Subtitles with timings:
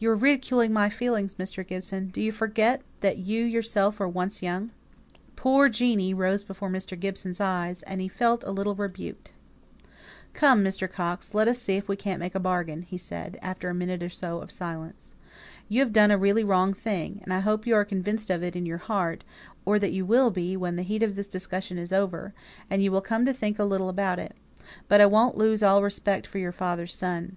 [0.00, 1.64] "You are ridiculing my feelings, Mr.
[1.64, 2.08] Gibson.
[2.08, 4.42] Do you forget that you yourself were young once?"
[5.36, 6.98] "Poor Jeanie" rose before Mr.
[6.98, 9.30] Gibson's eyes; and he felt a little rebuked.
[10.34, 10.90] "Come, Mr.
[10.90, 14.02] Coxe, let us see if we can't make a bargain," said he, after a minute
[14.02, 15.14] or so of silence.
[15.68, 18.56] "You have done a really wrong thing, and I hope you are convinced of it
[18.56, 19.22] in your heart,
[19.64, 22.34] or that you will be when the heat of this discussion is over,
[22.68, 24.34] and you come to think a little about it.
[24.88, 27.36] But I won't lose all respect for your father's son.